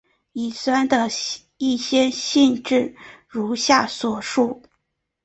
[0.31, 1.07] 乙酸的
[1.59, 2.95] 一些性质
[3.29, 4.63] 如下所述。